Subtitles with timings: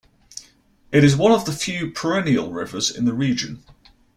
[0.91, 3.63] It is one of the few perennial rivers in the region.